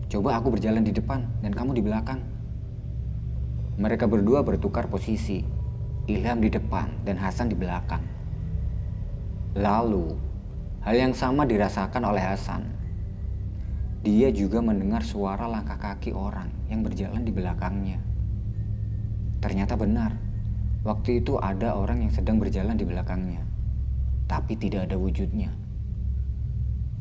Coba 0.08 0.40
aku 0.40 0.56
berjalan 0.56 0.84
di 0.84 0.92
depan 0.92 1.24
dan 1.44 1.52
kamu 1.52 1.76
di 1.76 1.82
belakang. 1.84 2.20
Mereka 3.78 4.08
berdua 4.08 4.42
bertukar 4.42 4.88
posisi. 4.88 5.44
Ilham 6.08 6.40
di 6.40 6.48
depan 6.48 7.04
dan 7.04 7.20
Hasan 7.20 7.52
di 7.52 7.56
belakang. 7.56 8.00
Lalu, 9.52 10.16
hal 10.80 10.96
yang 10.96 11.12
sama 11.12 11.44
dirasakan 11.44 12.00
oleh 12.08 12.24
Hasan. 12.24 12.64
Dia 14.00 14.32
juga 14.32 14.64
mendengar 14.64 15.04
suara 15.04 15.44
langkah 15.44 15.76
kaki 15.76 16.16
orang 16.16 16.48
yang 16.72 16.80
berjalan 16.80 17.20
di 17.20 17.32
belakangnya. 17.34 18.00
Ternyata 19.44 19.76
benar, 19.76 20.16
Waktu 20.86 21.20
itu 21.20 21.34
ada 21.42 21.74
orang 21.74 22.06
yang 22.06 22.12
sedang 22.14 22.38
berjalan 22.38 22.78
di 22.78 22.86
belakangnya, 22.86 23.42
tapi 24.30 24.54
tidak 24.54 24.86
ada 24.86 24.94
wujudnya. 24.94 25.50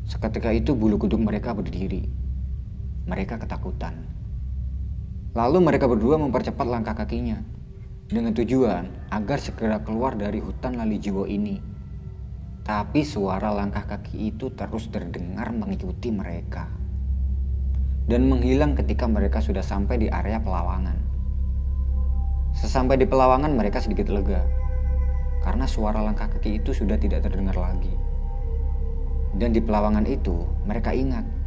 Seketika 0.02 0.50
itu 0.50 0.74
bulu 0.74 0.98
kuduk 0.98 1.22
mereka 1.22 1.54
berdiri. 1.54 2.10
Mereka 3.08 3.40
ketakutan. 3.40 4.04
Lalu 5.32 5.58
mereka 5.64 5.88
berdua 5.88 6.20
mempercepat 6.20 6.66
langkah 6.68 6.92
kakinya 6.92 7.40
dengan 8.04 8.36
tujuan 8.36 9.08
agar 9.08 9.40
segera 9.40 9.80
keluar 9.80 10.12
dari 10.12 10.44
hutan 10.44 10.76
lali 10.76 11.00
jiwa 11.00 11.24
ini. 11.24 11.56
Tapi 12.68 13.00
suara 13.00 13.48
langkah 13.48 13.88
kaki 13.88 14.28
itu 14.28 14.52
terus 14.52 14.92
terdengar 14.92 15.48
mengikuti 15.56 16.12
mereka 16.12 16.68
dan 18.08 18.24
menghilang 18.24 18.72
ketika 18.72 19.04
mereka 19.04 19.44
sudah 19.44 19.60
sampai 19.60 20.00
di 20.00 20.08
area 20.08 20.40
pelawangan. 20.40 20.96
Sesampai 22.56 22.96
di 22.96 23.04
pelawangan 23.04 23.52
mereka 23.52 23.84
sedikit 23.84 24.08
lega. 24.08 24.40
Karena 25.44 25.68
suara 25.68 26.00
langkah 26.02 26.26
kaki 26.26 26.58
itu 26.58 26.72
sudah 26.72 26.96
tidak 26.96 27.24
terdengar 27.24 27.54
lagi. 27.54 27.92
Dan 29.36 29.52
di 29.52 29.60
pelawangan 29.60 30.08
itu 30.08 30.44
mereka 30.64 30.90
ingat 30.96 31.37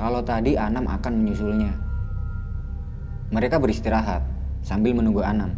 kalau 0.00 0.24
tadi 0.24 0.56
Anam 0.56 0.88
akan 0.88 1.12
menyusulnya. 1.12 1.76
Mereka 3.28 3.60
beristirahat 3.60 4.24
sambil 4.64 4.96
menunggu 4.96 5.20
Anam. 5.20 5.52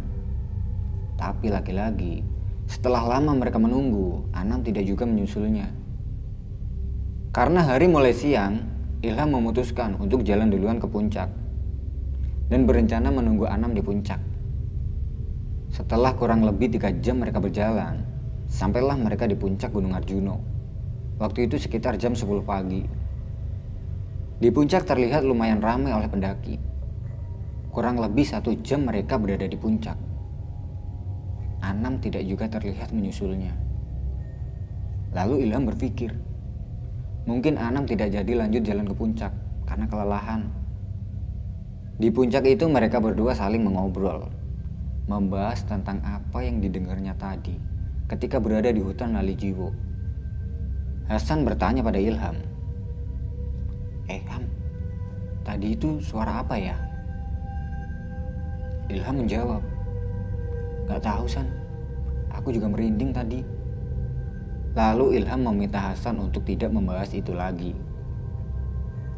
Tapi 1.15 1.47
lagi-lagi 1.47 2.33
setelah 2.67 3.07
lama 3.07 3.31
mereka 3.39 3.55
menunggu, 3.55 4.27
Anam 4.35 4.59
tidak 4.59 4.83
juga 4.83 5.07
menyusulnya. 5.07 5.71
Karena 7.31 7.63
hari 7.63 7.87
mulai 7.87 8.11
siang, 8.11 8.67
Ilham 8.99 9.31
memutuskan 9.31 9.95
untuk 9.95 10.27
jalan 10.27 10.51
duluan 10.51 10.75
ke 10.75 10.91
puncak 10.91 11.31
dan 12.51 12.67
berencana 12.67 13.15
menunggu 13.15 13.47
Anam 13.47 13.71
di 13.71 13.79
puncak. 13.79 14.19
Setelah 15.71 16.19
kurang 16.19 16.43
lebih 16.43 16.67
tiga 16.75 16.91
jam 16.99 17.23
mereka 17.23 17.39
berjalan, 17.39 18.03
sampailah 18.51 18.99
mereka 18.99 19.23
di 19.23 19.39
puncak 19.39 19.71
Gunung 19.71 19.95
Arjuno. 19.95 20.43
Waktu 21.17 21.47
itu 21.47 21.55
sekitar 21.57 21.95
jam 21.95 22.11
10 22.11 22.43
pagi. 22.43 23.02
Di 24.43 24.51
puncak 24.51 24.83
terlihat 24.83 25.23
lumayan 25.23 25.63
ramai 25.63 25.95
oleh 25.95 26.11
pendaki. 26.11 26.59
Kurang 27.71 27.95
lebih 27.95 28.27
satu 28.27 28.51
jam 28.59 28.83
mereka 28.83 29.15
berada 29.15 29.47
di 29.47 29.55
puncak. 29.55 29.95
Anam 31.63 32.03
tidak 32.03 32.27
juga 32.27 32.51
terlihat 32.51 32.91
menyusulnya. 32.91 33.55
Lalu 35.15 35.47
Ilham 35.47 35.63
berpikir, 35.63 36.11
mungkin 37.23 37.55
Anam 37.55 37.87
tidak 37.87 38.11
jadi 38.11 38.27
lanjut 38.35 38.67
jalan 38.67 38.83
ke 38.83 38.91
puncak 38.91 39.31
karena 39.63 39.87
kelelahan. 39.87 40.51
Di 41.95 42.11
puncak 42.11 42.43
itu 42.43 42.67
mereka 42.67 42.99
berdua 42.99 43.31
saling 43.31 43.63
mengobrol 43.63 44.27
membahas 45.07 45.63
tentang 45.63 46.03
apa 46.03 46.43
yang 46.43 46.59
didengarnya 46.59 47.15
tadi 47.15 47.55
ketika 48.11 48.43
berada 48.43 48.67
di 48.75 48.83
hutan 48.83 49.15
Lali 49.15 49.39
Jiwo. 49.39 49.71
Hasan 51.07 51.47
bertanya 51.47 51.79
pada 51.79 51.95
Ilham, 51.95 52.52
Eh 54.11 54.19
Ham, 54.27 54.43
tadi 55.47 55.79
itu 55.79 56.03
suara 56.03 56.43
apa 56.43 56.59
ya? 56.59 56.75
Ilham 58.91 59.23
menjawab, 59.23 59.63
Gak 60.91 60.99
tahu 60.99 61.23
San, 61.23 61.47
aku 62.27 62.51
juga 62.51 62.67
merinding 62.67 63.15
tadi. 63.15 63.39
Lalu 64.75 65.23
Ilham 65.23 65.47
meminta 65.47 65.79
Hasan 65.79 66.19
untuk 66.19 66.43
tidak 66.43 66.75
membahas 66.75 67.15
itu 67.15 67.31
lagi. 67.31 67.71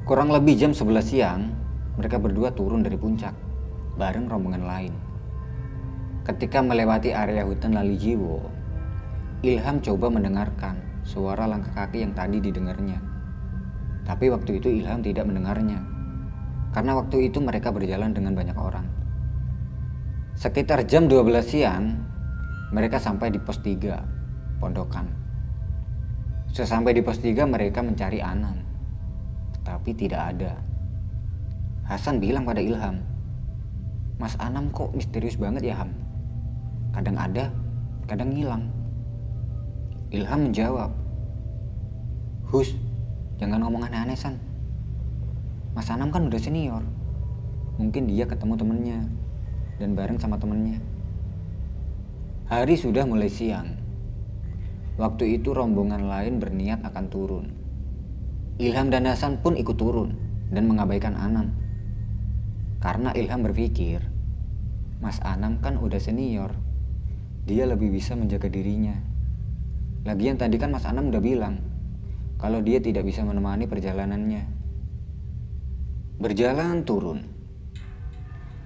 Kurang 0.06 0.30
lebih 0.30 0.54
jam 0.54 0.70
11 0.70 1.02
siang, 1.02 1.50
mereka 1.98 2.22
berdua 2.22 2.54
turun 2.54 2.86
dari 2.86 2.94
puncak, 2.94 3.34
bareng 3.98 4.30
rombongan 4.30 4.70
lain. 4.70 4.94
Ketika 6.30 6.62
melewati 6.62 7.10
area 7.10 7.42
hutan 7.42 7.74
Lali 7.74 7.98
Jiwo, 7.98 8.46
Ilham 9.42 9.82
coba 9.82 10.14
mendengarkan 10.14 10.78
suara 11.02 11.50
langkah 11.50 11.74
kaki 11.74 12.06
yang 12.06 12.14
tadi 12.14 12.38
didengarnya. 12.38 13.15
Tapi 14.06 14.30
waktu 14.30 14.62
itu 14.62 14.70
Ilham 14.70 15.02
tidak 15.02 15.26
mendengarnya. 15.26 15.82
Karena 16.72 16.96
waktu 16.96 17.28
itu 17.28 17.42
mereka 17.42 17.74
berjalan 17.74 18.14
dengan 18.14 18.38
banyak 18.38 18.56
orang. 18.56 18.86
Sekitar 20.38 20.86
jam 20.86 21.10
12 21.10 21.42
siang, 21.42 22.00
mereka 22.70 23.02
sampai 23.02 23.34
di 23.34 23.40
pos 23.42 23.60
3, 23.60 24.62
pondokan. 24.62 25.10
Sesampai 26.54 26.96
di 26.96 27.02
pos 27.02 27.18
3 27.20 27.50
mereka 27.50 27.82
mencari 27.82 28.22
Anam. 28.22 28.62
Tapi 29.66 29.92
tidak 29.98 30.36
ada. 30.36 30.54
Hasan 31.90 32.22
bilang 32.22 32.46
pada 32.46 32.62
Ilham, 32.62 33.02
Mas 34.22 34.38
Anam 34.40 34.72
kok 34.72 34.96
misterius 34.96 35.36
banget 35.36 35.74
ya 35.74 35.84
Ham? 35.84 36.06
kadang 36.96 37.20
ada, 37.20 37.52
kadang 38.08 38.32
hilang. 38.32 38.64
Ilham 40.16 40.48
menjawab, 40.48 40.96
Hus, 42.48 42.72
jangan 43.36 43.60
ngomong 43.64 43.88
aneh-aneh 43.88 44.16
San. 44.16 44.40
Mas 45.76 45.92
Anam 45.92 46.12
kan 46.12 46.24
udah 46.24 46.40
senior. 46.40 46.84
Mungkin 47.76 48.08
dia 48.08 48.24
ketemu 48.24 48.56
temennya 48.56 49.00
dan 49.76 49.92
bareng 49.92 50.16
sama 50.16 50.40
temennya. 50.40 50.80
Hari 52.48 52.80
sudah 52.80 53.04
mulai 53.04 53.28
siang. 53.28 53.76
Waktu 54.96 55.42
itu 55.42 55.52
rombongan 55.52 56.08
lain 56.08 56.40
berniat 56.40 56.80
akan 56.88 57.06
turun. 57.12 57.46
Ilham 58.56 58.88
dan 58.88 59.04
Hasan 59.04 59.44
pun 59.44 59.60
ikut 59.60 59.76
turun 59.76 60.16
dan 60.48 60.72
mengabaikan 60.72 61.20
Anam. 61.20 61.52
Karena 62.80 63.12
Ilham 63.12 63.44
berpikir, 63.44 64.00
Mas 65.04 65.20
Anam 65.20 65.60
kan 65.60 65.76
udah 65.76 66.00
senior. 66.00 66.56
Dia 67.44 67.68
lebih 67.68 67.92
bisa 67.92 68.16
menjaga 68.16 68.48
dirinya. 68.48 68.96
Lagian 70.08 70.40
tadi 70.40 70.56
kan 70.56 70.72
Mas 70.72 70.88
Anam 70.88 71.12
udah 71.12 71.20
bilang 71.20 71.75
kalau 72.36 72.60
dia 72.60 72.84
tidak 72.84 73.08
bisa 73.08 73.24
menemani 73.24 73.66
perjalanannya. 73.66 74.44
Berjalan 76.20 76.84
turun. 76.84 77.20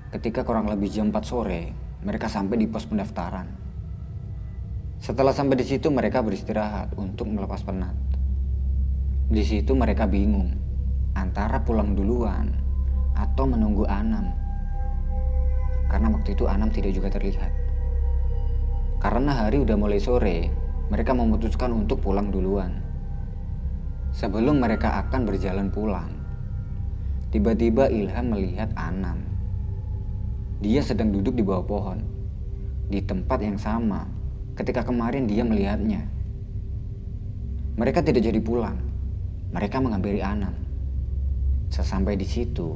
Ketika 0.09 0.41
kurang 0.41 0.65
lebih 0.69 0.89
jam 0.89 1.13
4 1.13 1.21
sore, 1.21 1.69
mereka 2.01 2.25
sampai 2.25 2.57
di 2.57 2.65
pos 2.65 2.89
pendaftaran. 2.89 3.45
Setelah 4.99 5.31
sampai 5.31 5.55
di 5.55 5.65
situ 5.69 5.93
mereka 5.93 6.25
beristirahat 6.25 6.97
untuk 6.97 7.29
melepas 7.29 7.61
penat. 7.61 7.93
Di 9.29 9.45
situ 9.45 9.77
mereka 9.77 10.09
bingung 10.09 10.49
antara 11.13 11.61
pulang 11.61 11.93
duluan 11.93 12.49
atau 13.13 13.45
menunggu 13.45 13.85
Anam. 13.85 14.33
Karena 15.89 16.09
waktu 16.09 16.33
itu 16.33 16.49
Anam 16.49 16.73
tidak 16.73 16.97
juga 16.97 17.13
terlihat. 17.13 17.51
Karena 18.99 19.45
hari 19.45 19.61
udah 19.61 19.77
mulai 19.77 20.01
sore, 20.01 20.49
mereka 20.89 21.13
memutuskan 21.13 21.71
untuk 21.71 22.01
pulang 22.01 22.33
duluan. 22.33 22.88
Sebelum 24.09 24.57
mereka 24.57 25.05
akan 25.05 25.21
berjalan 25.29 25.69
pulang, 25.69 26.09
tiba-tiba 27.29 27.87
Ilham 27.93 28.33
melihat 28.33 28.73
Anam. 28.73 29.21
Dia 30.59 30.81
sedang 30.83 31.13
duduk 31.13 31.37
di 31.37 31.43
bawah 31.45 31.63
pohon, 31.63 31.99
di 32.89 32.99
tempat 33.05 33.39
yang 33.39 33.55
sama 33.55 34.09
ketika 34.59 34.83
kemarin 34.83 35.23
dia 35.23 35.47
melihatnya. 35.47 36.03
Mereka 37.79 38.03
tidak 38.03 38.27
jadi 38.27 38.43
pulang. 38.43 38.75
Mereka 39.55 39.79
menghampiri 39.79 40.19
Anam. 40.19 40.51
Sesampai 41.71 42.19
di 42.19 42.27
situ, 42.27 42.75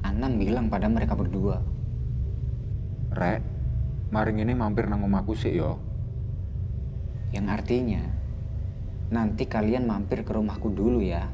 Anam 0.00 0.40
bilang 0.40 0.72
pada 0.72 0.88
mereka 0.88 1.12
berdua. 1.12 1.60
Rek, 3.12 3.44
maring 4.08 4.40
ini 4.40 4.56
mampir 4.56 4.88
nang 4.88 5.04
omahku 5.04 5.36
sih 5.36 5.52
yo. 5.52 5.76
Yang 7.34 7.46
artinya, 7.60 8.02
nanti 9.12 9.46
kalian 9.46 9.86
mampir 9.86 10.26
ke 10.26 10.34
rumahku 10.34 10.72
dulu 10.74 10.98
ya. 10.98 11.30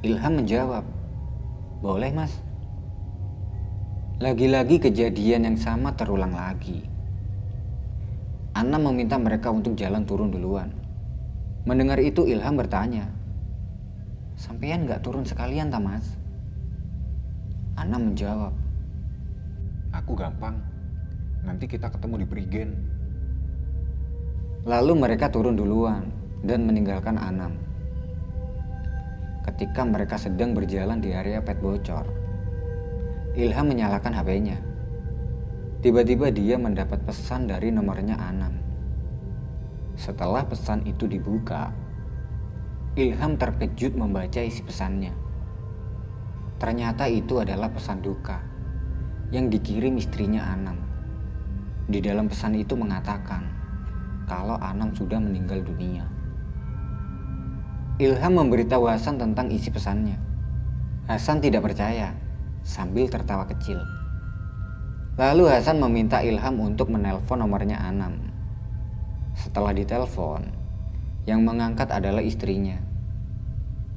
Ilham 0.00 0.40
menjawab, 0.40 0.86
boleh 1.82 2.10
mas. 2.14 2.32
Lagi-lagi 4.18 4.82
kejadian 4.82 5.46
yang 5.46 5.58
sama 5.58 5.94
terulang 5.94 6.34
lagi. 6.34 6.82
Anna 8.56 8.80
meminta 8.80 9.14
mereka 9.14 9.54
untuk 9.54 9.78
jalan 9.78 10.02
turun 10.02 10.34
duluan. 10.34 10.74
Mendengar 11.68 12.00
itu 12.02 12.26
Ilham 12.26 12.58
bertanya, 12.58 13.06
Sampean 14.38 14.86
nggak 14.86 15.02
turun 15.02 15.26
sekalian 15.26 15.70
Tamas? 15.70 16.14
Anna 17.78 17.98
menjawab, 17.98 18.54
Aku 19.94 20.18
gampang. 20.18 20.58
Nanti 21.42 21.70
kita 21.70 21.92
ketemu 21.92 22.22
di 22.22 22.26
Prigen. 22.26 22.70
Lalu 24.68 25.00
mereka 25.00 25.32
turun 25.32 25.56
duluan 25.56 26.12
dan 26.44 26.68
meninggalkan 26.68 27.16
Anam. 27.16 27.56
Ketika 29.40 29.80
mereka 29.80 30.20
sedang 30.20 30.52
berjalan 30.52 31.00
di 31.00 31.16
area 31.16 31.40
pet 31.40 31.56
bocor, 31.56 32.04
Ilham 33.32 33.64
menyalakan 33.64 34.12
HP-nya. 34.12 34.60
Tiba-tiba 35.80 36.28
dia 36.28 36.60
mendapat 36.60 37.00
pesan 37.00 37.48
dari 37.48 37.72
nomornya 37.72 38.20
Anam. 38.20 38.60
Setelah 39.96 40.44
pesan 40.44 40.84
itu 40.84 41.08
dibuka, 41.08 41.72
Ilham 42.92 43.40
terkejut 43.40 43.96
membaca 43.96 44.44
isi 44.44 44.60
pesannya. 44.60 45.16
Ternyata 46.60 47.08
itu 47.08 47.40
adalah 47.40 47.72
pesan 47.72 48.04
duka 48.04 48.44
yang 49.32 49.48
dikirim 49.48 49.96
istrinya 49.96 50.44
Anam. 50.44 50.76
Di 51.88 52.04
dalam 52.04 52.28
pesan 52.28 52.52
itu 52.52 52.76
mengatakan 52.76 53.57
kalau 54.28 54.60
Anam 54.60 54.92
sudah 54.92 55.16
meninggal 55.16 55.64
dunia. 55.64 56.04
Ilham 57.98 58.38
memberitahu 58.38 58.86
Hasan 58.86 59.18
tentang 59.18 59.50
isi 59.50 59.74
pesannya. 59.74 60.20
Hasan 61.10 61.42
tidak 61.42 61.66
percaya 61.66 62.14
sambil 62.62 63.10
tertawa 63.10 63.48
kecil. 63.50 63.82
Lalu 65.18 65.50
Hasan 65.50 65.82
meminta 65.82 66.22
Ilham 66.22 66.62
untuk 66.62 66.94
menelpon 66.94 67.42
nomornya 67.42 67.82
Anam. 67.82 68.30
Setelah 69.34 69.74
ditelepon, 69.74 70.46
yang 71.26 71.42
mengangkat 71.42 71.90
adalah 71.90 72.22
istrinya. 72.22 72.78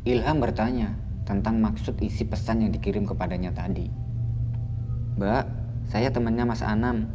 Ilham 0.01 0.41
bertanya 0.41 0.97
tentang 1.29 1.61
maksud 1.61 2.01
isi 2.01 2.25
pesan 2.25 2.65
yang 2.65 2.71
dikirim 2.73 3.05
kepadanya 3.05 3.53
tadi. 3.53 3.85
Mbak, 5.21 5.45
saya 5.93 6.09
temannya 6.09 6.49
Mas 6.49 6.65
Anam. 6.65 7.05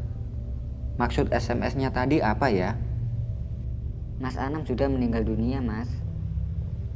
Maksud 1.03 1.35
SMS-nya 1.35 1.91
tadi 1.91 2.23
apa 2.23 2.47
ya? 2.47 2.79
Mas 4.17 4.41
Anam 4.41 4.65
sudah 4.65 4.89
meninggal 4.89 5.29
dunia, 5.29 5.61
Mas. 5.61 5.93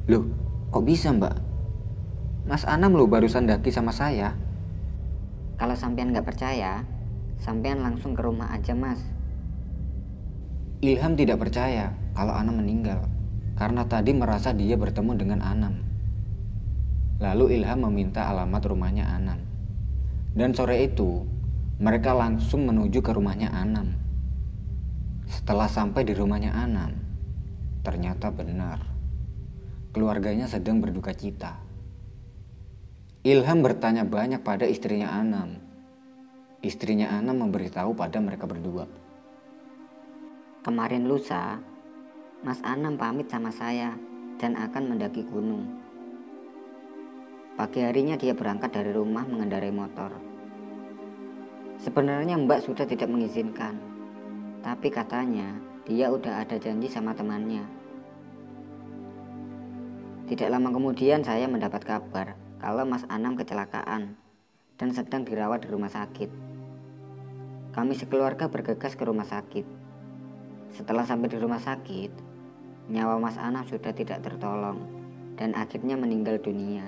Loh, 0.08 0.24
kok 0.72 0.88
bisa 0.88 1.12
mbak? 1.12 1.36
Mas 2.48 2.64
Anam 2.64 2.96
lo 2.96 3.04
barusan 3.04 3.44
daki 3.44 3.68
sama 3.68 3.92
saya. 3.92 4.32
Kalau 5.60 5.76
sampean 5.76 6.16
nggak 6.16 6.24
percaya, 6.24 6.88
sampean 7.36 7.84
langsung 7.84 8.16
ke 8.16 8.24
rumah 8.24 8.48
aja, 8.56 8.72
Mas. 8.72 9.04
Ilham 10.80 11.12
tidak 11.12 11.44
percaya 11.44 11.92
kalau 12.16 12.32
Anam 12.32 12.64
meninggal 12.64 13.04
karena 13.60 13.84
tadi 13.84 14.16
merasa 14.16 14.56
dia 14.56 14.80
bertemu 14.80 15.12
dengan 15.20 15.44
Anam. 15.44 15.76
Lalu 17.20 17.60
Ilham 17.60 17.84
meminta 17.84 18.32
alamat 18.32 18.64
rumahnya 18.64 19.04
Anam. 19.04 19.44
Dan 20.32 20.56
sore 20.56 20.88
itu, 20.88 21.28
mereka 21.76 22.16
langsung 22.16 22.64
menuju 22.64 23.04
ke 23.04 23.12
rumahnya 23.12 23.52
Anam. 23.52 23.92
Setelah 25.28 25.68
sampai 25.68 26.08
di 26.08 26.16
rumahnya 26.16 26.56
Anam, 26.56 27.09
ternyata 27.80 28.28
benar. 28.28 28.80
Keluarganya 29.90 30.46
sedang 30.46 30.78
berduka 30.78 31.10
cita. 31.16 31.58
Ilham 33.20 33.60
bertanya 33.60 34.08
banyak 34.08 34.40
pada 34.40 34.64
istrinya 34.64 35.12
Anam. 35.12 35.60
Istrinya 36.64 37.12
Anam 37.12 37.44
memberitahu 37.48 37.92
pada 37.92 38.16
mereka 38.20 38.48
berdua. 38.48 38.88
Kemarin 40.60 41.08
lusa, 41.08 41.60
Mas 42.40 42.60
Anam 42.64 42.96
pamit 42.96 43.28
sama 43.28 43.52
saya 43.52 43.96
dan 44.40 44.56
akan 44.56 44.96
mendaki 44.96 45.24
gunung. 45.28 45.68
Pagi 47.60 47.84
harinya 47.84 48.16
dia 48.16 48.32
berangkat 48.32 48.72
dari 48.72 48.96
rumah 48.96 49.28
mengendarai 49.28 49.68
motor. 49.68 50.16
Sebenarnya 51.80 52.40
Mbak 52.40 52.64
sudah 52.64 52.88
tidak 52.88 53.12
mengizinkan, 53.12 53.76
tapi 54.64 54.88
katanya 54.88 55.60
dia 55.90 56.06
udah 56.06 56.46
ada 56.46 56.54
janji 56.54 56.86
sama 56.86 57.18
temannya. 57.18 57.66
Tidak 60.30 60.46
lama 60.46 60.70
kemudian 60.70 61.26
saya 61.26 61.50
mendapat 61.50 61.82
kabar 61.82 62.38
kalau 62.62 62.86
Mas 62.86 63.02
Anam 63.10 63.34
kecelakaan 63.34 64.14
dan 64.78 64.88
sedang 64.94 65.26
dirawat 65.26 65.66
di 65.66 65.68
rumah 65.74 65.90
sakit. 65.90 66.30
Kami 67.74 67.98
sekeluarga 67.98 68.46
bergegas 68.46 68.94
ke 68.94 69.02
rumah 69.02 69.26
sakit. 69.26 69.66
Setelah 70.78 71.02
sampai 71.02 71.26
di 71.26 71.42
rumah 71.42 71.58
sakit, 71.58 72.14
nyawa 72.86 73.18
Mas 73.18 73.34
Anam 73.34 73.66
sudah 73.66 73.90
tidak 73.90 74.22
tertolong 74.22 74.86
dan 75.34 75.58
akhirnya 75.58 75.98
meninggal 75.98 76.38
dunia. 76.38 76.86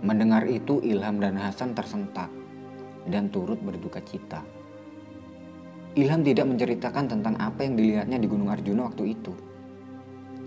Mendengar 0.00 0.48
itu 0.48 0.80
Ilham 0.80 1.20
dan 1.20 1.36
Hasan 1.36 1.76
tersentak 1.76 2.32
dan 3.04 3.28
turut 3.28 3.60
berduka 3.60 4.00
cita. 4.00 4.40
Ilham 5.96 6.20
tidak 6.20 6.44
menceritakan 6.44 7.08
tentang 7.08 7.34
apa 7.40 7.64
yang 7.64 7.78
dilihatnya 7.78 8.20
di 8.20 8.28
Gunung 8.28 8.52
Arjuna 8.52 8.92
waktu 8.92 9.16
itu. 9.16 9.32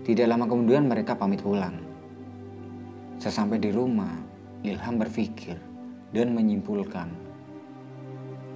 Tidak 0.02 0.26
lama 0.26 0.46
kemudian 0.46 0.86
mereka 0.86 1.18
pamit 1.18 1.42
pulang. 1.42 1.78
Sesampai 3.18 3.58
di 3.58 3.74
rumah, 3.74 4.14
Ilham 4.62 4.98
berpikir 5.02 5.58
dan 6.14 6.34
menyimpulkan. 6.34 7.10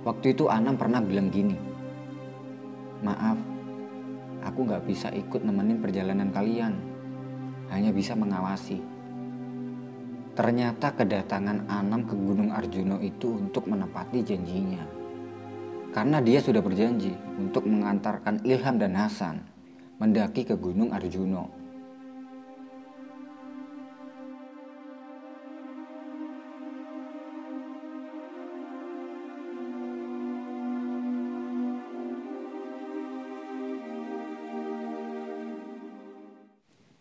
Waktu 0.07 0.39
itu 0.39 0.47
Anam 0.47 0.79
pernah 0.79 1.03
bilang 1.03 1.35
gini, 1.35 1.59
Maaf, 3.03 3.37
aku 4.47 4.65
gak 4.65 4.87
bisa 4.87 5.11
ikut 5.13 5.43
nemenin 5.43 5.83
perjalanan 5.83 6.31
kalian. 6.33 6.75
Hanya 7.69 7.91
bisa 7.91 8.15
mengawasi. 8.15 8.79
Ternyata 10.33 10.95
kedatangan 10.95 11.67
Anam 11.69 12.07
ke 12.07 12.15
Gunung 12.15 12.55
Arjuno 12.55 13.03
itu 13.03 13.37
untuk 13.37 13.67
menepati 13.67 14.23
janjinya. 14.23 14.96
Karena 15.97 16.21
dia 16.21 16.45
sudah 16.45 16.61
berjanji 16.61 17.17
untuk 17.41 17.65
mengantarkan 17.65 18.45
Ilham 18.45 18.77
dan 18.77 18.93
Hasan 19.01 19.41
mendaki 19.97 20.45
ke 20.45 20.53
Gunung 20.53 20.93
Arjuno. 20.93 21.49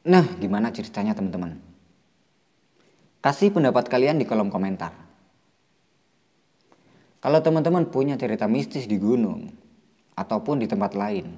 Nah, 0.08 0.24
gimana 0.40 0.72
ceritanya 0.72 1.12
teman-teman? 1.12 1.60
Kasih 3.20 3.52
pendapat 3.52 3.92
kalian 3.92 4.16
di 4.16 4.24
kolom 4.24 4.48
komentar. 4.48 5.05
Kalau 7.26 7.42
teman-teman 7.42 7.90
punya 7.90 8.22
cerita 8.22 8.46
mistis 8.46 8.86
di 8.86 9.02
gunung 9.02 9.50
ataupun 10.14 10.62
di 10.62 10.70
tempat 10.70 10.94
lain 10.94 11.34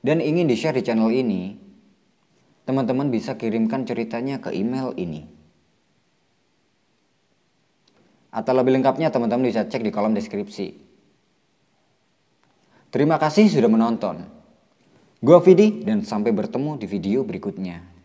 dan 0.00 0.24
ingin 0.24 0.48
di-share 0.48 0.72
di 0.72 0.80
channel 0.80 1.12
ini, 1.12 1.52
teman-teman 2.64 3.12
bisa 3.12 3.36
kirimkan 3.36 3.84
ceritanya 3.84 4.40
ke 4.40 4.56
email 4.56 4.96
ini. 4.96 5.28
Atau 8.32 8.56
lebih 8.56 8.80
lengkapnya 8.80 9.12
teman-teman 9.12 9.52
bisa 9.52 9.68
cek 9.68 9.84
di 9.84 9.92
kolom 9.92 10.16
deskripsi. 10.16 10.72
Terima 12.88 13.20
kasih 13.20 13.52
sudah 13.52 13.68
menonton. 13.68 14.24
Gua 15.20 15.44
Vidi 15.44 15.84
dan 15.84 16.08
sampai 16.08 16.32
bertemu 16.32 16.80
di 16.80 16.88
video 16.88 17.20
berikutnya. 17.20 17.97